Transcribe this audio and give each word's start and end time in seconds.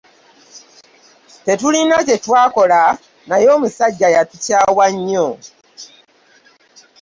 Tetulina 1.45 1.95
kye 2.07 2.15
twakola 2.25 2.81
naye 3.29 3.47
omusajja 3.55 4.07
yatukyawa 4.15 4.85
nnyo. 4.95 5.27